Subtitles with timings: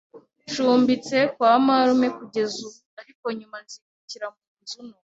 [0.49, 4.99] Ncumbitse kwa marume kugeza ubu, ariko nyuma nzimukira mu nzu nto.